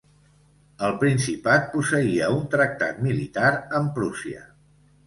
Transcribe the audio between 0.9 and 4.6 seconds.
Principat posseïa un tractat militar amb Prússia.